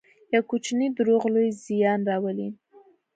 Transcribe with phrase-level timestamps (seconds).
[0.33, 2.49] یو کوچنی دروغ لوی زیان راولي.